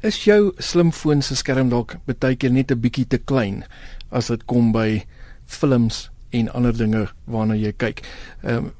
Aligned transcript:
Is 0.00 0.16
jou 0.24 0.54
slimfoon 0.56 1.20
se 1.20 1.34
skerm 1.36 1.68
dalk 1.68 1.98
baie 2.08 2.36
keer 2.36 2.50
net 2.50 2.70
'n 2.72 2.80
bietjie 2.80 3.04
te 3.04 3.18
klein 3.18 3.64
as 4.10 4.28
dit 4.28 4.44
kom 4.46 4.72
by 4.72 5.04
films 5.44 6.08
en 6.32 6.48
ander 6.56 6.72
dinge 6.72 7.08
waarna 7.26 7.54
jy 7.54 7.72
kyk? 7.76 8.00
Ehm 8.42 8.56
um, 8.56 8.72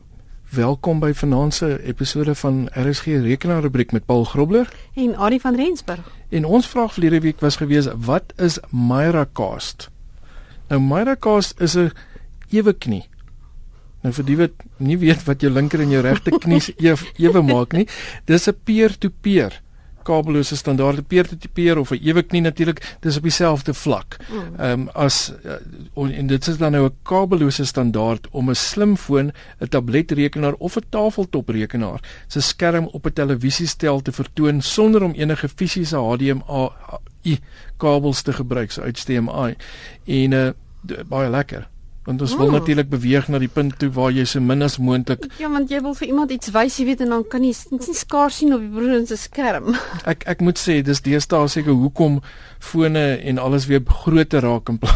welkom 0.50 1.00
by 1.00 1.12
vanaand 1.12 1.54
se 1.54 1.78
episode 1.84 2.34
van 2.34 2.70
RSG 2.72 3.04
Rekenaar 3.04 3.62
rubriek 3.62 3.92
met 3.92 4.06
Paul 4.06 4.24
Grobler 4.24 4.72
en 4.94 5.16
Adi 5.16 5.40
van 5.40 5.56
Rensburg. 5.56 6.10
En 6.30 6.44
ons 6.44 6.66
vraag 6.66 6.92
verlede 6.92 7.20
week 7.20 7.40
was 7.40 7.56
gewees 7.56 7.88
wat 7.94 8.32
is 8.36 8.58
Myracast? 8.70 9.90
Nou 10.68 10.80
Myracast 10.80 11.60
is 11.60 11.76
'n 11.76 11.92
ewe 12.50 12.72
knie. 12.72 13.08
Nou 14.02 14.14
vir 14.14 14.24
die 14.24 14.36
wat 14.36 14.52
nie 14.76 14.98
weet 14.98 15.24
wat 15.24 15.40
jou 15.40 15.52
linker 15.52 15.80
en 15.80 15.90
jou 15.90 16.02
regter 16.02 16.38
knie 16.38 16.74
ewe 17.26 17.42
maak 17.42 17.72
nie, 17.72 17.86
dis 18.24 18.48
'n 18.48 18.56
peer-to-peer 18.64 19.50
-peer 19.52 19.69
kabellose 20.02 20.56
standaarde 20.56 21.02
peer-to-peer 21.02 21.78
of 21.78 21.90
'n 21.90 22.00
ewe 22.02 22.22
knie 22.22 22.40
natuurlik 22.40 22.96
dis 23.00 23.16
op 23.16 23.22
dieselfde 23.22 23.74
vlak. 23.74 24.16
Mm. 24.28 24.54
Ehm 24.58 24.80
um, 24.80 24.88
as 24.88 25.32
uh, 25.44 26.18
en 26.18 26.26
dit 26.26 26.46
is 26.46 26.58
dan 26.58 26.72
nou 26.72 26.84
'n 26.86 26.96
kabellose 27.02 27.64
standaard 27.64 28.28
om 28.30 28.50
'n 28.50 28.54
slimfoon, 28.54 29.32
'n 29.60 29.68
tabletrekenaar 29.68 30.54
of 30.58 30.76
'n 30.76 30.84
tafeltoprekenaar 30.88 32.00
se 32.26 32.40
skerm 32.40 32.86
op 32.86 33.06
'n 33.06 33.12
televisiestel 33.12 34.00
te 34.00 34.12
vertoon 34.12 34.62
sonder 34.62 35.02
om 35.02 35.12
enige 35.12 35.48
fisiese 35.48 35.96
HDMI 35.96 37.38
kabels 37.76 38.22
te 38.22 38.32
gebruik 38.32 38.70
so 38.70 38.82
uit 38.82 38.98
HDMI. 38.98 39.54
En 40.04 40.32
uh, 40.32 40.50
baie 41.08 41.30
lekker 41.30 41.68
want 42.10 42.24
ons 42.26 42.34
oh. 42.34 42.42
wil 42.42 42.54
natuurlik 42.58 42.90
beweeg 42.90 43.28
na 43.30 43.40
die 43.42 43.50
punt 43.50 43.78
toe 43.80 43.90
waar 43.94 44.10
jy 44.14 44.26
so 44.28 44.42
min 44.44 44.66
as 44.66 44.78
moontlik 44.82 45.26
Ja, 45.40 45.50
want 45.52 45.70
jy 45.70 45.80
wil 45.84 45.94
vir 45.98 46.10
iemand 46.10 46.34
iets 46.34 46.52
wys, 46.54 46.78
jy 46.80 46.88
weet 46.90 47.04
en 47.06 47.14
dan 47.14 47.24
kan 47.30 47.44
jy 47.46 47.54
nie 47.74 47.96
skaars 47.96 48.40
sien 48.42 48.54
op 48.56 48.62
die 48.64 48.70
broer 48.72 49.06
se 49.08 49.18
skerm. 49.20 49.74
Ek 50.12 50.26
ek 50.30 50.42
moet 50.44 50.60
sê 50.60 50.80
dis 50.86 51.02
deesdae 51.06 51.48
seker 51.52 51.76
hoekom 51.76 52.20
fone 52.60 53.04
en 53.30 53.40
alles 53.40 53.66
weer 53.70 53.80
groter 54.02 54.44
raak 54.44 54.68
in, 54.68 54.78
pla 54.82 54.92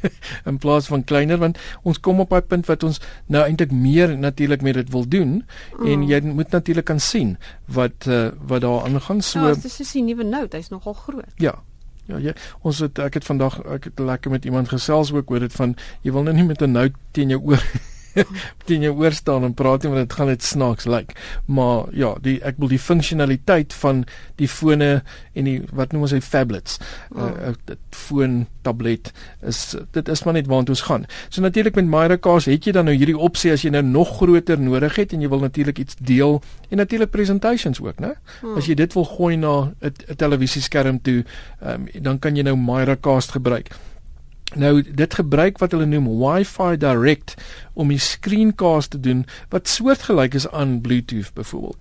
in 0.50 0.58
plaas 0.60 0.90
van 0.92 1.04
kleiner 1.08 1.40
want 1.40 1.60
ons 1.82 2.00
kom 2.00 2.20
op 2.24 2.34
'n 2.36 2.44
punt 2.48 2.68
wat 2.68 2.84
ons 2.84 3.00
nou 3.32 3.44
eintlik 3.44 3.72
meer 3.72 4.16
natuurlik 4.18 4.62
met 4.62 4.74
dit 4.74 4.90
wil 4.92 5.08
doen 5.08 5.42
mm. 5.78 5.86
en 5.86 6.04
jy 6.08 6.20
moet 6.20 6.50
natuurlik 6.52 6.84
kan 6.84 7.00
sien 7.00 7.36
wat 7.66 8.06
uh, 8.08 8.28
wat 8.48 8.60
daar 8.66 8.84
aangaan 8.84 9.22
so 9.22 9.40
Ja, 9.40 9.54
dis 9.54 9.80
is 9.80 9.94
'n 9.94 10.04
nuwe 10.04 10.24
note, 10.24 10.56
hy's 10.56 10.68
nogal 10.68 10.92
groot. 10.92 11.32
Ja, 11.36 11.62
Ja, 12.06 12.18
jy 12.22 12.34
ons 12.62 12.78
het 12.84 12.98
ek 13.02 13.18
het 13.18 13.26
vandag 13.26 13.58
ek 13.64 13.90
het 13.90 13.98
lekker 13.98 14.30
met 14.30 14.44
iemand 14.44 14.70
gesels 14.70 15.12
ook 15.12 15.30
oor 15.30 15.42
dit 15.42 15.52
van 15.52 15.74
jy 16.06 16.12
wil 16.14 16.22
nou 16.22 16.34
nie 16.36 16.46
met 16.46 16.62
'n 16.62 16.72
nou 16.72 16.90
teen 17.10 17.28
jou 17.34 17.40
oor 17.42 17.62
teen 18.68 18.82
jou 18.86 18.94
oor 18.96 19.12
staan 19.12 19.44
en 19.44 19.54
praat 19.54 19.82
nie 19.82 19.92
want 19.92 20.08
dit 20.08 20.18
gaan 20.18 20.30
net 20.32 20.42
snaaks 20.42 20.84
lyk. 20.84 20.94
Like. 20.96 21.14
Maar 21.46 21.86
ja, 21.92 22.14
die 22.22 22.38
ek 22.46 22.60
wil 22.62 22.72
die 22.72 22.80
funksionaliteit 22.82 23.74
van 23.82 24.04
die 24.40 24.48
fone 24.48 25.02
en 25.36 25.48
die 25.48 25.60
wat 25.76 25.92
noem 25.92 26.06
ons 26.08 26.14
hy 26.16 26.20
tablets. 26.24 26.78
Oh. 27.14 27.28
Uh, 27.28 27.76
foon, 27.96 28.44
tablet 28.66 29.12
is 29.46 29.60
dit 29.94 30.08
is 30.12 30.24
maar 30.26 30.36
net 30.38 30.50
waartoe 30.50 30.74
ons 30.76 30.84
gaan. 30.88 31.06
So 31.28 31.44
natuurlik 31.44 31.78
met 31.78 31.88
Myracast 31.90 32.50
het 32.50 32.66
jy 32.66 32.74
dan 32.76 32.88
nou 32.90 32.96
hierdie 32.96 33.18
opsie 33.18 33.52
as 33.54 33.64
jy 33.64 33.72
nou 33.74 33.84
nog 33.86 34.16
groter 34.18 34.60
nodig 34.60 34.98
het 35.00 35.14
en 35.14 35.24
jy 35.24 35.30
wil 35.32 35.44
natuurlik 35.44 35.80
iets 35.82 35.98
deel 35.98 36.40
en 36.70 36.82
natuurlik 36.82 37.12
presentations 37.14 37.80
ook, 37.80 38.00
né? 38.02 38.16
Oh. 38.42 38.56
As 38.58 38.68
jy 38.70 38.76
dit 38.78 38.96
wil 38.98 39.06
gooi 39.16 39.36
na 39.36 39.72
'n 39.80 40.16
televisieskerm 40.16 41.02
toe, 41.02 41.24
um, 41.62 41.88
dan 42.00 42.18
kan 42.18 42.36
jy 42.36 42.42
nou 42.42 42.56
Myracast 42.56 43.30
gebruik. 43.36 43.70
Nou 44.56 44.80
dit 44.82 45.14
gebruik 45.14 45.58
wat 45.60 45.74
hulle 45.76 45.86
noem 45.88 46.08
Wi-Fi 46.20 46.76
Direct 46.80 47.34
om 47.76 47.92
die 47.92 48.00
screencast 48.00 48.94
te 48.94 49.00
doen 49.00 49.26
wat 49.52 49.68
soortgelyk 49.68 50.34
is 50.34 50.48
aan 50.48 50.80
Bluetooth 50.80 51.34
byvoorbeeld. 51.36 51.76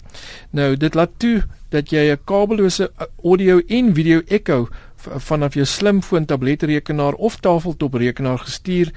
Nou 0.52 0.76
dit 0.76 0.94
laat 0.94 1.16
toe 1.17 1.44
dat 1.72 1.90
jy 1.92 2.12
'n 2.12 2.20
kabellose 2.26 2.92
audio 3.23 3.62
en 3.67 3.94
video 3.94 4.22
echo 4.28 4.67
vanaf 4.98 5.54
jou 5.54 5.66
slimfoon, 5.66 6.26
tabletrekenaar 6.26 7.14
of 7.14 7.36
tafeltoprekenaar 7.40 8.40
gestuur 8.40 8.92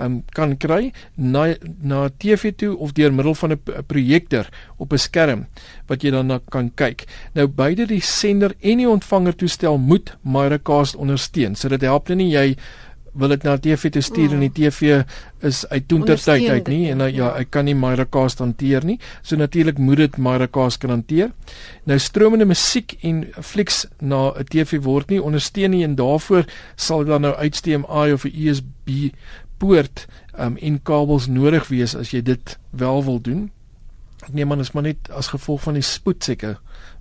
um, 0.00 0.22
kan 0.36 0.56
kry 0.56 0.92
na 1.14 1.54
na 1.80 2.08
TV 2.18 2.52
toe 2.56 2.76
of 2.76 2.92
deur 2.92 3.12
middel 3.12 3.34
van 3.34 3.52
'n 3.52 3.60
projektor 3.86 4.48
op 4.76 4.92
'n 4.92 4.98
skerm 4.98 5.46
wat 5.86 6.02
jy 6.02 6.10
dan 6.10 6.40
kan 6.48 6.70
kyk. 6.74 7.04
Nou 7.34 7.46
beide 7.46 7.86
die 7.86 8.00
sender 8.00 8.54
en 8.60 8.76
die 8.76 8.88
ontvanger 8.88 9.34
toestel 9.34 9.78
moet 9.78 10.16
Myracast 10.22 10.96
ondersteun. 10.96 11.54
So 11.54 11.68
dit 11.68 11.80
help 11.80 12.08
nie 12.08 12.30
jy 12.30 12.56
wil 13.12 13.28
dit 13.28 13.42
na 13.44 13.56
TV 13.60 13.90
toe 13.92 14.02
stuur 14.02 14.32
mm. 14.32 14.34
en 14.34 14.40
die 14.40 14.50
mm. 14.50 14.56
TV 14.56 15.02
is 15.48 15.62
uit 15.68 15.88
toentertyd 15.88 16.48
uit 16.48 16.68
nie 16.72 16.90
en 16.90 17.02
nou, 17.02 17.08
ja, 17.10 17.26
ja, 17.26 17.30
ek 17.42 17.50
kan 17.52 17.66
nie 17.68 17.74
Myracast 17.76 18.40
hanteer 18.40 18.84
nie. 18.88 18.98
So 19.22 19.36
natuurlik 19.36 19.78
moet 19.78 20.00
dit 20.00 20.16
Myracast 20.16 20.80
kan 20.80 20.94
hanteer. 20.94 21.32
Nou 21.88 21.98
stromende 22.00 22.48
musiek 22.48 22.96
en 23.02 23.26
flieks 23.40 23.84
na 24.00 24.32
'n 24.32 24.48
TV 24.48 24.80
word 24.82 25.10
nie 25.10 25.22
ondersteun 25.22 25.70
nie 25.70 25.84
en 25.84 25.94
daarvoor 25.94 26.44
sal 26.76 27.04
dan 27.04 27.22
nou 27.28 27.34
HDMI 27.36 28.12
of 28.12 28.24
'n 28.24 28.32
USB 28.34 29.12
poort 29.58 30.06
um, 30.38 30.56
en 30.56 30.82
kabels 30.82 31.26
nodig 31.26 31.68
wees 31.68 31.94
as 31.94 32.10
jy 32.10 32.22
dit 32.22 32.58
wel 32.70 33.04
wil 33.04 33.20
doen. 33.20 33.50
Ek 34.22 34.32
neem 34.32 34.52
aan 34.52 34.60
is 34.60 34.72
maar 34.72 34.82
net 34.82 35.10
as 35.10 35.32
gevolg 35.34 35.62
van 35.62 35.74
die 35.74 35.86
spoed 35.86 36.24
seker 36.24 36.58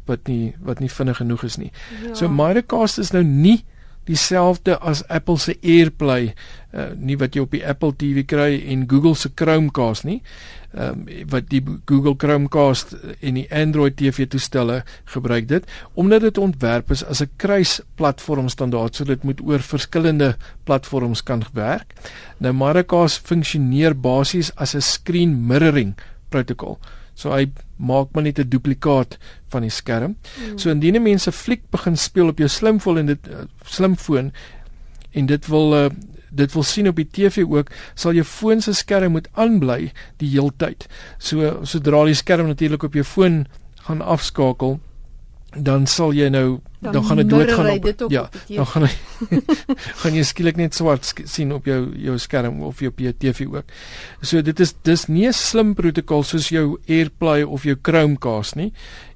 wat 0.09 0.28
nie 0.28 0.53
wat 0.59 0.79
nie 0.81 0.89
vinnig 0.89 1.17
genoeg 1.22 1.43
is 1.43 1.57
nie. 1.57 1.72
Ja. 2.03 2.16
So 2.16 2.29
Myracast 2.29 2.99
is 2.99 3.11
nou 3.11 3.23
nie 3.23 3.63
dieselfde 4.09 4.78
as 4.79 5.03
Apple 5.07 5.38
se 5.38 5.57
AirPlay, 5.62 6.34
uh, 6.73 6.91
nie 6.97 7.17
wat 7.22 7.35
jy 7.35 7.44
op 7.45 7.53
die 7.53 7.63
Apple 7.67 7.94
TV 7.97 8.25
kry 8.25 8.56
en 8.73 8.88
Google 8.89 9.16
se 9.16 9.31
Chromecast 9.35 10.07
nie. 10.07 10.22
Ehm 10.72 11.03
um, 11.03 11.28
wat 11.28 11.50
die 11.51 11.59
Google 11.85 12.16
Chromecast 12.16 12.94
en 13.19 13.35
die 13.35 13.47
Android 13.51 13.97
TV 14.00 14.23
toestelle 14.31 14.85
gebruik 15.11 15.50
dit 15.50 15.66
omdat 16.00 16.23
dit 16.23 16.38
ontwerp 16.40 16.94
is 16.95 17.03
as 17.03 17.22
'n 17.22 17.29
kruisplatform 17.35 18.47
standaard 18.50 18.95
so 18.95 19.03
dit 19.03 19.23
moet 19.23 19.41
oor 19.44 19.59
verskillende 19.59 20.38
platforms 20.63 21.23
kan 21.23 21.44
werk. 21.53 21.94
Nou 22.38 22.53
Miracast 22.53 23.19
funksioneer 23.28 24.00
basies 24.00 24.56
as 24.56 24.75
'n 24.75 24.81
screen 24.81 25.45
mirroring 25.47 25.94
protokol. 26.29 26.79
So 27.21 27.33
hy 27.33 27.47
maak 27.77 28.13
maar 28.13 28.23
net 28.23 28.39
'n 28.39 28.49
duplikaat 28.49 29.17
van 29.53 29.61
die 29.61 29.73
skerm. 29.73 30.15
Mm. 30.15 30.57
So 30.57 30.69
indien 30.69 30.95
'n 30.95 31.03
mens 31.03 31.27
'n 31.27 31.31
fliek 31.31 31.63
begin 31.69 31.97
speel 31.97 32.27
op 32.27 32.37
jou 32.37 32.49
slimfoon 32.49 32.97
en 32.97 33.05
dit 33.05 33.27
uh, 33.27 33.45
slimfoon 33.65 34.31
en 35.11 35.25
dit 35.25 35.47
wil 35.47 35.73
uh, 35.75 35.89
dit 36.31 36.53
wil 36.53 36.63
sien 36.63 36.87
op 36.87 36.95
die 36.95 37.07
TV 37.11 37.43
ook, 37.43 37.71
sal 37.95 38.15
jou 38.15 38.23
foon 38.23 38.61
se 38.61 38.73
skerm 38.73 39.11
moet 39.11 39.27
aanbly 39.33 39.91
die 40.17 40.29
heeltyd. 40.31 40.87
So 41.19 41.59
sodra 41.67 42.05
die 42.05 42.15
skerm 42.15 42.47
natuurlik 42.47 42.83
op 42.83 42.93
jou 42.93 43.03
foon 43.03 43.45
gaan 43.87 44.01
afskakel, 44.01 44.79
dan 45.56 45.88
sal 45.88 46.13
jy 46.16 46.29
nou 46.31 46.62
dan, 46.79 46.94
dan 46.94 47.03
gaan 47.06 47.19
dit 47.22 47.29
doodgaan 47.29 47.69
op, 47.69 47.85
op 47.85 48.12
ja 48.12 48.29
dan 48.47 48.66
gaan 48.66 48.88
hy 48.88 48.94
gaan 50.01 50.16
jy 50.16 50.23
skielik 50.25 50.57
net 50.57 50.75
swart 50.75 51.06
sien 51.29 51.51
op 51.53 51.67
jou 51.67 51.91
jou 52.00 52.17
skerm 52.19 52.62
of 52.66 52.79
jou 52.79 52.91
TV 52.95 53.45
ook. 53.51 53.69
So 54.22 54.41
dit 54.41 54.59
is 54.59 54.73
dis 54.84 55.07
nie 55.07 55.28
'n 55.28 55.34
slim 55.34 55.75
protokol 55.75 56.23
soos 56.23 56.50
jou 56.50 56.79
AirPlay 56.88 57.44
of 57.44 57.63
jou 57.63 57.75
Chromecast 57.81 58.56
nie. 58.56 58.72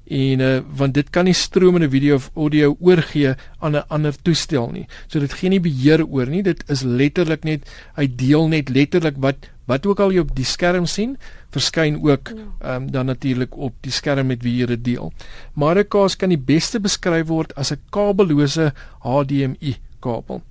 En 0.06 0.40
uh, 0.40 0.60
want 0.70 0.94
dit 0.94 1.10
kan 1.10 1.24
nie 1.24 1.34
stromende 1.34 1.90
video 1.90 2.14
of 2.14 2.30
audio 2.34 2.76
oorgee 2.80 3.34
aan 3.58 3.76
'n 3.76 3.88
ander 3.88 4.14
toestel 4.22 4.70
nie. 4.70 4.86
So 5.08 5.18
dit 5.18 5.32
gee 5.32 5.48
nie 5.48 5.60
beheer 5.60 6.06
oor 6.06 6.26
nie. 6.26 6.42
Dit 6.42 6.62
is 6.68 6.82
letterlik 6.82 7.44
net 7.44 7.66
hy 7.96 8.06
deel 8.06 8.48
net 8.48 8.68
letterlik 8.68 9.16
wat 9.18 9.36
wat 9.66 9.86
ook 9.86 10.00
al 10.00 10.14
jy 10.14 10.22
op 10.24 10.34
die 10.36 10.46
skerm 10.46 10.86
sien, 10.86 11.16
verskyn 11.54 11.98
ook 12.02 12.32
ja. 12.34 12.46
ehm 12.60 12.82
um, 12.82 12.90
dan 12.90 13.06
natuurlik 13.06 13.56
op 13.56 13.74
die 13.80 13.92
skerm 13.92 14.26
met 14.26 14.42
wie 14.42 14.56
jy 14.60 14.66
dit 14.66 14.84
deel. 14.84 15.12
Maracas 15.54 16.16
kan 16.16 16.28
die 16.28 16.38
beste 16.40 16.80
beskryf 16.80 17.26
word 17.26 17.54
as 17.56 17.72
'n 17.72 17.80
kabellose 17.90 18.72
HDMI 19.02 19.76
kabel. 20.00 20.42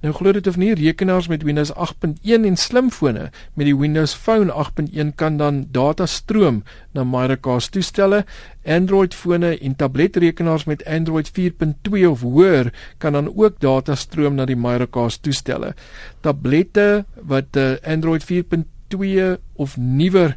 Nou 0.00 0.14
glo 0.14 0.32
dit 0.32 0.46
of 0.46 0.56
nie 0.56 0.74
rekenaars 0.74 1.28
met 1.28 1.42
Windows 1.42 1.72
8.1 1.72 2.46
en 2.48 2.56
slimfone 2.56 3.30
met 3.54 3.66
die 3.66 3.76
Windows 3.76 4.14
Phone 4.14 4.52
8.1 4.52 5.14
kan 5.14 5.36
dan 5.36 5.66
data 5.70 6.06
stroom 6.06 6.62
na 6.92 7.04
Miracast 7.04 7.72
toestelle. 7.72 8.24
Android 8.64 9.14
fone 9.14 9.58
en 9.58 9.76
tabletrekenaars 9.76 10.64
met 10.64 10.84
Android 10.84 11.30
4.2 11.38 12.06
of 12.08 12.20
hoër 12.20 12.72
kan 12.98 13.12
dan 13.12 13.32
ook 13.36 13.60
data 13.60 13.94
stroom 13.94 14.34
na 14.34 14.44
die 14.44 14.56
Miracast 14.56 15.22
toestelle. 15.22 15.74
Tablette 16.20 17.04
wat 17.22 17.56
uh, 17.56 17.76
Android 17.84 18.24
4.2 18.24 19.36
of 19.56 19.76
nuwer 19.76 20.36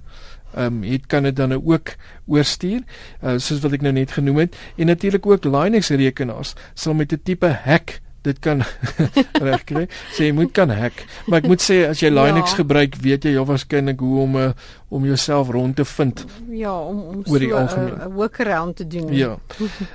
ehm 0.53 0.83
um, 0.83 0.83
het 0.85 1.05
kan 1.05 1.23
dit 1.23 1.35
dan 1.35 1.49
nou 1.49 1.61
ook 1.65 1.95
oorstuur 2.25 2.81
uh, 3.23 3.37
soos 3.37 3.61
wat 3.63 3.73
ek 3.73 3.81
nou 3.81 3.93
net 3.93 4.11
genoem 4.13 4.43
het 4.43 4.57
en 4.77 4.85
natuurlik 4.85 5.25
ook 5.25 5.47
Linux 5.49 5.89
rekenaars 5.89 6.53
sal 6.73 6.93
met 6.93 7.13
'n 7.13 7.21
tipe 7.23 7.49
hack 7.65 7.99
dit 8.23 8.39
kan 8.43 8.63
regkry. 9.49 9.87
Sê 10.15 10.29
jy 10.29 10.35
moet 10.35 10.51
kan 10.55 10.71
hack. 10.73 11.03
Maar 11.27 11.43
ek 11.43 11.49
moet 11.51 11.63
sê 11.63 11.83
as 11.89 12.03
jy 12.03 12.11
Linux 12.13 12.55
ja. 12.55 12.61
gebruik, 12.61 12.97
weet 13.03 13.27
jy 13.27 13.35
jou 13.37 13.45
waarskynlik 13.49 14.03
hoe 14.03 14.21
om 14.23 14.37
uh, 14.39 14.49
om 14.93 15.05
jouself 15.09 15.49
rond 15.49 15.75
te 15.75 15.85
vind. 15.85 16.25
Ja, 16.53 16.73
om 16.73 17.01
om 17.01 17.23
so 17.25 17.37
'n 17.37 18.13
workaround 18.13 18.75
te 18.75 18.87
doen. 18.87 19.09
Ja. 19.13 19.37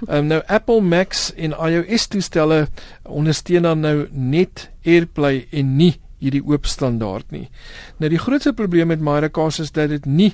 Um, 0.09 0.27
nou 0.33 0.43
Apple 0.47 0.81
Macs 0.81 1.33
en 1.37 1.55
iOS 1.55 2.07
toestelle 2.07 2.67
ondersteun 3.03 3.63
dan 3.63 3.81
nou 3.81 4.07
net 4.11 4.71
AirPlay 4.85 5.47
en 5.51 5.77
nie 5.77 5.95
hierdie 6.19 6.43
oop 6.43 6.67
standaard 6.67 7.31
nie. 7.35 7.47
Nou 8.03 8.11
die 8.11 8.20
grootste 8.20 8.53
probleem 8.53 8.91
met 8.93 9.03
Miracast 9.05 9.62
is 9.62 9.73
dat 9.75 9.93
dit 9.94 10.06
nie 10.06 10.32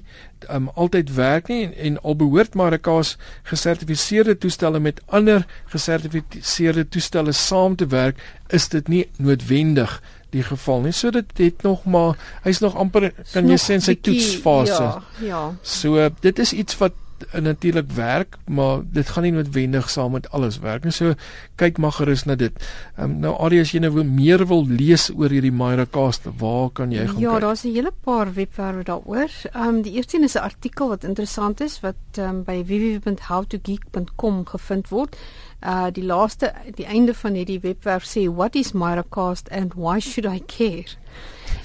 um, 0.49 0.71
altyd 0.75 1.13
werk 1.17 1.51
nie 1.53 1.63
en, 1.67 1.75
en 1.89 2.01
al 2.03 2.17
behoort 2.21 2.57
Miracast 2.59 3.21
gesertifiseerde 3.51 4.37
toestelle 4.41 4.81
met 4.81 5.03
ander 5.07 5.45
gesertifiseerde 5.73 6.89
toestelle 6.89 7.33
saam 7.33 7.77
te 7.77 7.89
werk, 7.93 8.21
is 8.49 8.69
dit 8.73 8.89
nie 8.89 9.05
noodwendig 9.19 10.01
die 10.35 10.43
geval 10.43 10.83
nie. 10.85 10.93
So 10.93 11.13
dit 11.15 11.31
het 11.39 11.63
nog 11.63 11.85
maar 11.85 12.19
hy's 12.47 12.61
nog 12.65 12.77
amper 12.81 13.13
kan 13.33 13.49
jy 13.49 13.59
sê 13.61 13.79
in 13.79 13.85
sy 13.85 13.95
toetsfase. 14.01 14.83
Ja, 14.83 15.27
ja. 15.29 15.43
So 15.63 16.09
dit 16.25 16.43
is 16.43 16.55
iets 16.57 16.79
wat 16.81 16.97
natuurlik 17.33 17.91
werk, 17.93 18.37
maar 18.47 18.83
dit 18.93 19.09
gaan 19.09 19.23
nie 19.23 19.33
noodwendig 19.33 19.91
saam 19.91 20.13
met 20.13 20.31
alles 20.31 20.59
werk 20.59 20.85
nie. 20.85 20.93
So 20.93 21.15
kyk 21.61 21.79
maar 21.79 21.93
gerus 21.93 22.25
na 22.25 22.35
dit. 22.35 22.53
Um, 22.99 23.19
nou 23.21 23.35
Arie 23.39 23.61
as 23.61 23.73
jy 23.75 23.81
nou 23.85 24.05
meer 24.05 24.47
wil 24.47 24.67
lees 24.67 25.11
oor 25.15 25.31
hierdie 25.31 25.53
Miracast, 25.55 26.29
waar 26.39 26.71
kan 26.71 26.93
jy 26.93 27.07
gaan 27.07 27.21
ja, 27.21 27.31
kyk? 27.31 27.41
Ja, 27.41 27.41
daar's 27.47 27.65
'n 27.65 27.75
hele 27.75 27.93
paar 28.05 28.35
webwerwe 28.35 28.85
daaroor. 28.85 29.31
Ehm 29.53 29.69
um, 29.69 29.83
die 29.83 29.93
eerste 29.93 30.17
een 30.17 30.25
is 30.25 30.35
'n 30.35 30.47
artikel 30.47 30.89
wat 30.89 31.05
interessant 31.05 31.61
is 31.61 31.81
wat 31.81 31.95
ehm 32.13 32.29
um, 32.29 32.43
by 32.45 32.65
www.howtogeek.com 32.65 34.47
gevind 34.47 34.89
word. 34.89 35.17
Uh 35.63 35.87
die 35.93 36.05
laaste 36.05 36.53
die 36.75 36.87
einde 36.87 37.15
van 37.15 37.35
hierdie 37.35 37.61
webwerf 37.61 38.05
sê 38.05 38.27
what 38.29 38.55
is 38.55 38.73
Miracast 38.73 39.51
and 39.51 39.75
why 39.75 40.01
should 40.01 40.27
I 40.35 40.43
care? 40.47 40.97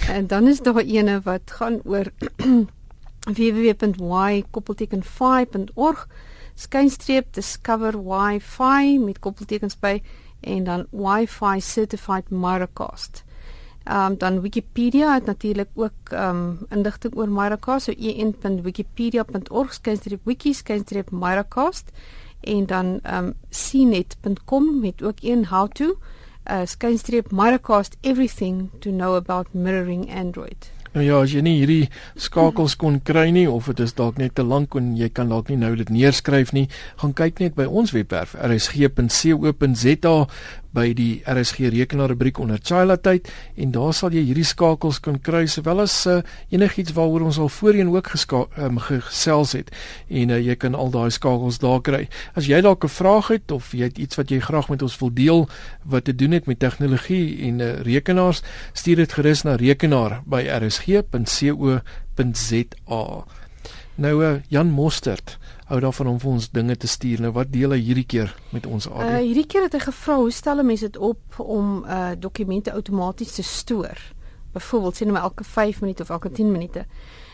En 0.08 0.28
dan 0.28 0.48
is 0.48 0.60
daar 0.60 0.78
eene 0.78 1.22
wat 1.24 1.52
gaan 1.52 1.82
oor 1.84 2.06
www.y.fi.org 3.26 4.98
skynstreep 6.56 7.34
discover 7.34 8.04
wifi 8.04 9.00
met 9.00 9.20
koppeltekens 9.20 9.80
by 9.80 10.02
en 10.42 10.64
dan 10.64 10.86
wifi 10.92 11.60
certified 11.62 12.30
Miracast. 12.30 13.24
Ehm 13.84 14.12
um, 14.12 14.18
dan 14.18 14.42
Wikipedia 14.42 15.14
het 15.14 15.26
natuurlik 15.26 15.70
ook 15.74 15.92
ehm 16.10 16.36
um, 16.36 16.60
inligting 16.70 17.16
oor 17.16 17.30
Miracast 17.30 17.86
so 17.86 17.92
en.wikipedia.org 17.92 19.74
skynstreep 19.74 20.20
wiki 20.24 20.54
skynstreep 20.54 21.12
Miracast 21.12 21.92
en 22.42 22.66
dan 22.66 23.00
ehm 23.04 23.26
um, 23.26 23.34
cnet.com 23.50 24.80
met 24.80 25.04
ook 25.04 25.18
een 25.22 25.46
how 25.46 25.72
to 25.72 25.98
uh, 26.52 26.62
skynstreep 26.64 27.32
Miracast 27.32 27.98
everything 28.02 28.70
to 28.80 28.92
know 28.92 29.16
about 29.16 29.54
mirroring 29.54 30.16
Android. 30.16 30.79
Nou 30.96 31.04
ja, 31.06 31.20
as 31.22 31.34
jy 31.36 31.44
nie 31.46 31.60
hierdie 31.60 31.90
skakels 32.18 32.74
kon 32.82 32.96
kry 33.06 33.28
nie 33.34 33.46
of 33.50 33.68
dit 33.70 33.84
is 33.86 33.94
dalk 33.94 34.18
net 34.18 34.34
te 34.40 34.46
lank 34.46 34.74
en 34.80 34.96
jy 34.98 35.12
kan 35.14 35.30
dalk 35.30 35.52
nie 35.52 35.60
nou 35.62 35.76
dit 35.78 35.92
neerskryf 35.94 36.50
nie, 36.56 36.66
gaan 37.02 37.14
kyk 37.14 37.44
net 37.44 37.58
by 37.60 37.68
ons 37.70 37.94
webwerf 37.94 38.34
rsg.co.za 38.34 40.16
by 40.76 40.94
die 40.94 41.22
RSG 41.26 41.70
rekenaar 41.74 42.12
rubriek 42.14 42.40
onder 42.40 42.60
Chila 42.62 42.98
tyd 42.98 43.30
en 43.58 43.72
daar 43.74 43.94
sal 43.94 44.14
jy 44.14 44.24
hierdie 44.28 44.46
skakels 44.46 45.00
kan 45.02 45.20
kry 45.20 45.46
sowel 45.50 45.82
as 45.86 45.96
uh, 46.08 46.22
enigiets 46.54 46.94
waaroor 46.98 47.26
ons 47.30 47.40
al 47.42 47.50
voorheen 47.50 47.90
ook 47.90 48.12
um, 48.58 48.78
gesels 48.80 49.52
het 49.58 49.72
en 50.10 50.30
uh, 50.30 50.40
jy 50.40 50.56
kan 50.56 50.76
al 50.76 50.90
daai 50.94 51.10
skakels 51.10 51.60
daar 51.60 51.82
kry. 51.82 52.08
As 52.36 52.46
jy 52.46 52.62
dalk 52.62 52.84
'n 52.86 52.90
vraag 52.90 53.28
het 53.28 53.52
of 53.52 53.72
jy 53.74 53.84
het 53.90 53.98
iets 53.98 54.16
wat 54.16 54.30
jy 54.30 54.40
graag 54.40 54.70
met 54.70 54.82
ons 54.82 55.00
wil 55.00 55.14
deel 55.14 55.50
wat 55.84 56.06
te 56.06 56.16
doen 56.16 56.32
het 56.32 56.46
met 56.46 56.60
tegnologie 56.60 57.42
en 57.48 57.60
uh, 57.60 57.82
rekenaars, 57.82 58.42
stuur 58.74 58.96
dit 58.96 59.14
gerus 59.14 59.44
na 59.44 59.56
rekenaar 59.56 60.22
by 60.26 60.46
rsg.co.za. 60.48 61.84
Nou 63.96 64.24
uh, 64.24 64.40
Jan 64.48 64.70
Mostert 64.72 65.38
hou 65.70 65.80
daarvan 65.80 66.08
om 66.08 66.20
vir 66.20 66.32
ons 66.32 66.50
dinge 66.52 66.76
te 66.78 66.88
stuur. 66.90 67.22
Nou 67.22 67.32
wat 67.36 67.52
deel 67.54 67.76
hy 67.76 67.80
hierdie 67.84 68.08
keer 68.10 68.34
met 68.56 68.66
ons 68.66 68.90
aan? 68.90 69.06
Uh, 69.06 69.22
hierdie 69.22 69.46
keer 69.50 69.68
het 69.68 69.78
hy 69.78 69.84
gevra 69.86 70.16
hoe 70.18 70.32
stel 70.34 70.62
'n 70.62 70.66
mens 70.66 70.82
dit 70.82 70.98
op 70.98 71.40
om 71.40 71.86
uh 71.86 72.12
dokumente 72.18 72.74
outomaties 72.74 73.34
te 73.38 73.44
stoor? 73.44 73.98
Byvoorbeeld 74.54 74.96
sê 74.96 75.06
net 75.06 75.14
maar 75.14 75.30
elke 75.30 75.44
5 75.44 75.82
minute 75.82 76.02
of 76.02 76.10
elke 76.10 76.32
10 76.32 76.52
minute. 76.52 76.86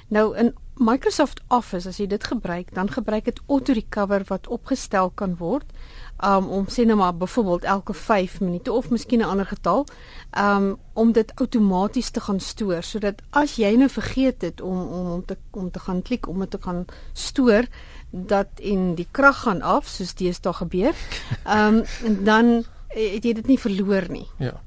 Nou 0.07 0.35
in 0.37 0.53
Microsoft 0.77 1.41
Office 1.47 1.87
as 1.87 1.97
jy 1.97 2.07
dit 2.07 2.23
gebruik, 2.23 2.73
dan 2.75 2.89
gebruik 2.91 3.25
dit 3.25 3.39
auto 3.47 3.73
recover 3.73 4.23
wat 4.27 4.47
opgestel 4.47 5.09
kan 5.15 5.37
word 5.39 5.71
um, 6.23 6.47
om 6.47 6.67
sê 6.67 6.85
nou 6.85 6.97
maar 6.97 7.15
byvoorbeeld 7.15 7.63
elke 7.63 7.93
5 7.93 8.39
minute 8.39 8.71
of 8.71 8.89
miskien 8.89 9.19
'n 9.19 9.29
ander 9.31 9.45
getal 9.45 9.85
um, 10.37 10.77
om 10.93 11.11
dit 11.11 11.31
outomaties 11.35 12.09
te 12.09 12.19
gaan 12.19 12.39
stoor 12.39 12.83
sodat 12.83 13.21
as 13.29 13.55
jy 13.55 13.75
nou 13.75 13.89
vergeet 13.89 14.41
het 14.41 14.61
om 14.61 14.81
om 14.87 15.11
om 15.11 15.25
te 15.25 15.37
om 15.51 15.71
te 15.71 15.79
gaan 15.79 16.01
klik 16.01 16.27
om 16.27 16.39
dit 16.39 16.51
te 16.51 16.61
gaan 16.61 16.85
stoor 17.13 17.65
dat 18.09 18.47
en 18.61 18.95
die 18.95 19.07
krag 19.11 19.41
gaan 19.41 19.61
af 19.61 19.87
soos 19.87 20.13
deesdae 20.15 20.53
gebeur. 20.53 20.93
Ehm 21.43 21.83
um, 22.05 22.23
dan 22.23 22.65
het 22.87 23.23
jy 23.23 23.33
dit 23.33 23.47
nie 23.47 23.59
verloor 23.59 24.05
nie. 24.09 24.27
Ja. 24.37 24.61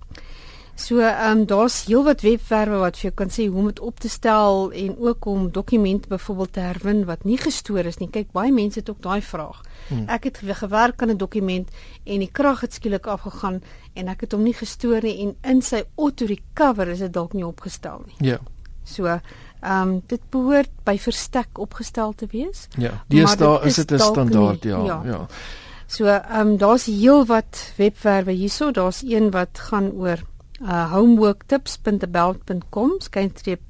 So 0.79 1.01
ehm 1.03 1.39
um, 1.39 1.47
daar's 1.51 1.85
heelwat 1.89 2.21
webwerwe 2.23 2.77
wat 2.79 2.99
vir 3.01 3.09
jou 3.09 3.15
kan 3.19 3.33
sê 3.35 3.49
hoe 3.49 3.59
om 3.59 3.67
dit 3.67 3.81
op 3.83 3.99
te 3.99 4.09
stel 4.09 4.71
en 4.71 4.93
ook 4.99 5.25
om 5.27 5.49
dokumente 5.53 6.09
byvoorbeeld 6.09 6.53
te 6.53 6.61
herwin 6.61 7.05
wat 7.05 7.25
nie 7.25 7.39
gestoor 7.39 7.89
is 7.91 7.99
nie. 7.99 8.07
Kyk, 8.15 8.31
baie 8.33 8.53
mense 8.55 8.79
het 8.79 8.91
ook 8.91 9.03
daai 9.03 9.23
vraag. 9.23 9.59
Hmm. 9.89 10.05
Ek 10.07 10.29
het 10.31 10.39
gewerk 10.39 11.03
aan 11.03 11.11
'n 11.11 11.17
dokument 11.17 11.69
en 12.05 12.19
die 12.19 12.31
krag 12.33 12.61
het 12.61 12.75
skielik 12.75 13.07
afgegaan 13.07 13.63
en 13.95 14.09
ek 14.09 14.21
het 14.21 14.33
hom 14.33 14.43
nie 14.43 14.55
gestoor 14.55 15.03
nie 15.03 15.19
en 15.27 15.37
in 15.43 15.63
sy 15.63 15.83
auto 15.97 16.27
recover 16.27 16.89
is 16.89 16.99
dit 16.99 17.13
dalk 17.13 17.33
nie 17.33 17.47
opgestel 17.47 18.03
nie. 18.07 18.31
Ja. 18.31 18.39
So 18.85 19.21
Ehm 19.61 19.89
um, 19.89 20.03
dit 20.07 20.21
behoort 20.31 20.71
by 20.85 20.99
verstek 20.99 21.59
opgestel 21.59 22.13
te 22.15 22.27
wees. 22.31 22.69
Ja, 22.79 23.03
deesdae 23.09 23.67
is 23.67 23.75
dit 23.75 23.91
'n 23.93 23.99
standaard, 23.99 24.65
nie, 24.65 24.73
ja, 24.73 24.85
ja. 24.85 25.03
ja. 25.05 25.27
So 25.87 26.05
ehm 26.05 26.41
um, 26.41 26.57
daar's 26.57 26.85
heelwat 26.87 27.73
webwerwe 27.77 28.33
hierso. 28.33 28.71
Daar's 28.71 29.03
een 29.03 29.31
wat 29.31 29.59
gaan 29.59 29.91
oor 29.93 30.23
uh 30.63 30.93
homeworktips.about.com 30.93 32.91
skynstreep 33.01 33.61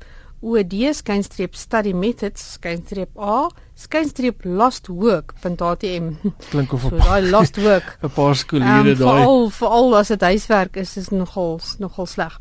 OD 0.41 0.95
skynstreep 0.95 1.55
study 1.57 1.93
methods 1.93 2.59
skynstreep 2.59 3.09
A 3.17 3.49
skynstreep 3.75 4.45
lostwork.htm. 4.45 6.17
Klink 6.51 6.73
of 6.73 6.83
so, 6.83 6.91
daai 6.91 7.31
lost 7.31 7.59
work. 7.59 7.99
'n 8.03 8.11
paar 8.11 8.35
skoolhede 8.35 8.95
um, 8.95 8.99
daai. 8.99 9.19
Veral 9.19 9.51
veral 9.51 9.97
as 9.99 10.09
dit 10.15 10.23
huiswerk 10.23 10.77
is, 10.77 10.97
is 10.97 11.09
nogal 11.11 11.61
nogal 11.79 12.07
sleg. 12.07 12.39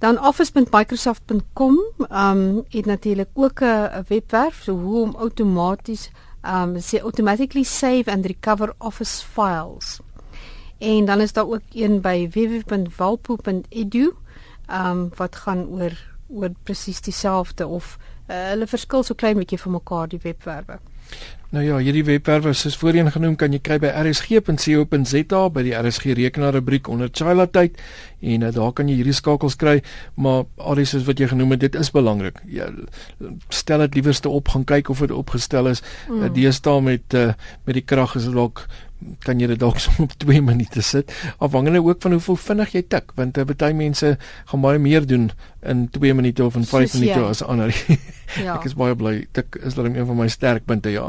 Dan 0.00 0.18
office.microsoft.com 0.18 1.78
um 2.10 2.64
het 2.68 2.86
natuurlik 2.86 3.28
ook 3.34 3.60
'n 3.62 4.04
webwerf 4.08 4.62
so 4.62 4.72
hoe 4.74 5.02
om 5.02 5.14
outomaties 5.14 6.10
um 6.42 6.76
sê 6.80 6.98
automatically 7.02 7.62
save 7.64 8.10
and 8.10 8.26
recover 8.26 8.74
office 8.78 9.22
files. 9.22 10.00
En 10.80 11.04
dan 11.04 11.20
is 11.20 11.32
daar 11.36 11.48
ook 11.48 11.76
een 11.76 12.00
by 12.00 12.28
www.walpo.edu 12.32 14.06
um 14.70 15.10
wat 15.16 15.36
gaan 15.36 15.66
oor 15.68 15.92
oor 16.30 16.50
presies 16.62 17.00
dieselfde 17.00 17.66
of 17.66 17.98
uh, 18.30 18.36
hulle 18.52 18.66
verskil 18.70 19.02
so 19.02 19.18
klein 19.18 19.38
bietjie 19.40 19.58
van 19.58 19.74
mekaar 19.80 20.08
die 20.08 20.20
webwerwe. 20.22 20.78
Nou 21.50 21.64
ja, 21.66 21.80
hierdie 21.82 22.04
webwerwe 22.06 22.52
soos 22.54 22.76
voorheen 22.78 23.10
genoem 23.10 23.34
kan 23.34 23.50
jy 23.50 23.58
kry 23.66 23.80
by 23.82 23.90
rsg.co.za 24.04 25.40
by 25.50 25.64
die 25.66 25.72
RSG 25.74 26.14
rekenaar 26.14 26.54
rubriek 26.54 26.86
onder 26.92 27.10
Chila 27.10 27.48
tyd 27.50 27.80
en 28.22 28.46
uh, 28.46 28.52
daar 28.54 28.70
kan 28.78 28.86
jy 28.86 29.00
hierdie 29.00 29.16
skakels 29.18 29.58
kry, 29.58 29.80
maar 30.14 30.44
alles 30.62 30.94
soos 30.94 31.08
wat 31.08 31.18
jy 31.18 31.26
genoem 31.32 31.56
het, 31.56 31.64
dit 31.64 31.80
is 31.80 31.90
belangrik. 31.90 32.38
Jy 32.46 32.68
stel 33.50 33.82
dit 33.88 33.98
liewerste 33.98 34.30
op, 34.30 34.52
gaan 34.54 34.68
kyk 34.68 34.92
of 34.94 35.02
dit 35.02 35.16
opgestel 35.16 35.72
is. 35.72 35.82
Mm. 36.06 36.22
Uh, 36.22 36.30
Deesdae 36.38 36.86
met 36.86 37.18
uh, 37.18 37.32
met 37.66 37.80
die 37.80 37.84
krag 37.84 38.14
is 38.20 38.30
dit 38.30 38.38
dalk 38.38 38.68
kan 39.24 39.40
jy 39.40 39.46
dit 39.46 39.60
dalk 39.60 39.78
so 39.84 39.90
op 40.02 40.12
2 40.18 40.42
minute 40.42 40.82
sit. 40.82 41.12
Afhangende 41.38 41.82
ook 41.82 42.02
van 42.02 42.12
hoeveel 42.12 42.36
vinnig 42.36 42.72
jy 42.72 42.82
tik 42.82 43.12
want 43.14 43.38
uh, 43.38 43.44
baie 43.44 43.74
mense 43.74 44.16
gaan 44.52 44.60
baie 44.60 44.78
meer 44.78 45.06
doen 45.06 45.30
in 45.62 45.88
2 45.90 46.14
minute 46.14 46.44
of 46.44 46.56
in 46.56 46.64
5 46.64 46.94
minute 46.98 47.20
as 47.20 47.42
ander. 47.42 47.74
Ja. 48.38 48.54
ek 48.54 48.68
is 48.68 48.76
baie 48.78 48.94
bly 48.94 49.24
tik 49.34 49.56
is 49.66 49.74
dan 49.74 49.88
een 49.90 50.06
van 50.06 50.14
my 50.16 50.28
sterkpunte 50.30 50.92
ja. 50.94 51.08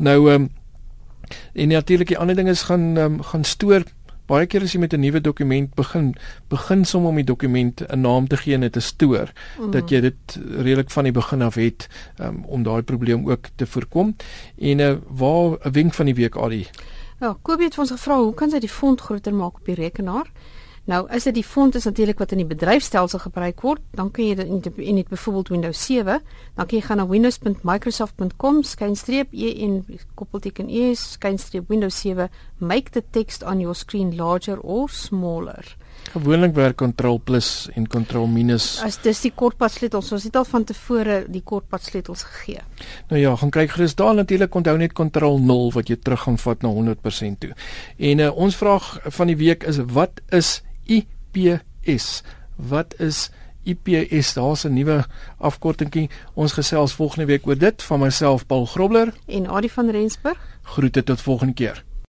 Nou 0.00 0.30
um, 0.32 0.46
en 1.52 1.68
natuurlik 1.68 2.08
die 2.08 2.16
ander 2.18 2.36
ding 2.36 2.48
is 2.48 2.62
gaan 2.70 2.96
um, 2.96 3.20
gaan 3.22 3.44
stoor. 3.44 3.84
Baie 4.24 4.46
keer 4.48 4.64
as 4.64 4.72
jy 4.72 4.80
met 4.80 4.94
'n 4.96 5.00
nuwe 5.04 5.20
dokument 5.20 5.74
begin 5.76 6.14
begin 6.48 6.84
som 6.84 7.04
om 7.04 7.16
die 7.16 7.24
dokument 7.24 7.84
'n 7.84 8.00
naam 8.00 8.28
te 8.28 8.36
gee 8.36 8.54
en 8.54 8.60
dit 8.60 8.72
te 8.72 8.80
stoor 8.80 9.28
mm. 9.60 9.70
dat 9.70 9.90
jy 9.90 10.00
dit 10.00 10.38
redelik 10.56 10.90
van 10.90 11.04
die 11.04 11.12
begin 11.12 11.42
af 11.42 11.54
het 11.54 11.88
um, 12.18 12.44
om 12.44 12.62
daai 12.62 12.82
probleem 12.82 13.28
ook 13.28 13.52
te 13.56 13.66
voorkom. 13.66 14.16
En 14.58 14.78
uh, 14.78 14.96
waar 15.08 15.58
'n 15.60 15.72
wenk 15.72 15.94
van 15.94 16.06
die 16.06 16.14
week 16.14 16.34
al 16.34 16.48
die 16.48 16.66
Ja, 17.24 17.30
Kobie 17.40 17.70
het 17.70 17.78
ons 17.80 17.88
gevra 17.88 18.18
hoe 18.20 18.36
kan 18.36 18.50
sy 18.52 18.58
die 18.60 18.68
font 18.68 19.00
groter 19.00 19.32
maak 19.32 19.56
op 19.56 19.64
die 19.64 19.72
rekenaar? 19.78 20.28
Nou, 20.84 21.08
as 21.08 21.24
dit 21.24 21.32
die 21.38 21.46
font 21.46 21.72
is 21.78 21.86
natuurlik 21.88 22.18
wat 22.20 22.34
in 22.36 22.42
die 22.42 22.50
bedryfstelsel 22.50 23.22
gebruik 23.22 23.64
word, 23.64 23.80
dan 23.96 24.12
kan 24.12 24.26
jy 24.26 24.34
dit 24.36 24.44
in 24.84 24.98
net 24.98 25.08
byvoorbeeld 25.08 25.48
Windows 25.54 25.80
7, 25.86 26.20
dan 26.20 26.68
kan 26.68 26.76
jy 26.76 26.84
gaan 26.84 27.00
na 27.00 27.08
windows.microsoft.com/e 27.08 29.48
en 29.64 29.72
koppelteken 30.20 30.68
e 30.68 30.92
skynstreep 31.00 31.64
Windows 31.72 31.96
7 32.04 32.28
make 32.60 32.92
the 32.92 33.00
text 33.16 33.40
on 33.42 33.56
your 33.60 33.74
screen 33.74 34.16
larger 34.16 34.60
or 34.60 34.88
smaller. 34.92 35.76
Gewoonlik 36.14 36.54
werk 36.54 36.76
Ctrl 36.78 37.18
plus 37.24 37.68
en 37.74 37.88
Ctrl 37.90 38.26
minus. 38.30 38.80
As 38.86 39.00
dis 39.02 39.20
die 39.24 39.32
kortpad 39.34 39.72
sleutels, 39.74 40.12
ons 40.14 40.26
het 40.28 40.36
al 40.38 40.46
van 40.46 40.64
tevore 40.64 41.24
die 41.26 41.42
kortpad 41.42 41.82
sleutels 41.82 42.22
gegee. 42.22 42.62
Nou 43.10 43.20
ja, 43.20 43.32
gaan 43.40 43.50
kyk 43.50 43.74
gerus 43.74 43.96
daar 43.98 44.14
natuurlik 44.14 44.54
onthou 44.54 44.76
net 44.78 44.94
Ctrl 44.94 45.40
0 45.42 45.72
wat 45.74 45.90
jy 45.90 45.96
terug 45.96 46.22
gaan 46.26 46.38
vat 46.38 46.62
na 46.62 46.70
100% 46.70 47.40
toe. 47.42 47.50
En 47.98 48.22
uh, 48.22 48.30
ons 48.30 48.56
vraag 48.56 48.92
van 49.18 49.32
die 49.32 49.38
week 49.40 49.66
is 49.66 49.80
wat 49.90 50.22
is 50.30 50.60
IPS? 50.86 52.22
Wat 52.56 52.94
is 53.02 53.30
IPS, 53.64 54.34
daar's 54.34 54.64
'n 54.64 54.72
nuwe 54.72 55.04
afkortingkie. 55.38 56.10
Ons 56.34 56.52
gesels 56.52 56.92
volgende 56.92 57.26
week 57.26 57.46
oor 57.46 57.58
dit 57.58 57.82
van 57.82 58.00
myself 58.00 58.46
Paul 58.46 58.66
Grobler 58.66 59.14
en 59.26 59.48
Adie 59.48 59.72
van 59.72 59.90
Rensburg. 59.90 60.38
Groete 60.62 61.02
tot 61.02 61.20
volgende 61.20 61.54
keer. 61.54 61.84